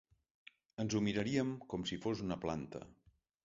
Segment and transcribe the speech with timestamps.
[0.83, 2.87] Ens ho miraríem com si fos una planta.